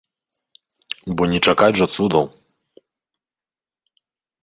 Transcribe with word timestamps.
Бо 1.19 1.27
не 1.35 1.39
чакаць 1.47 1.71
жа 1.81 1.85
цудаў! 1.99 2.25